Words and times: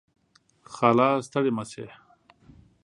خاله. 0.73 1.09
ستړې 1.25 1.51
مشې 1.57 1.85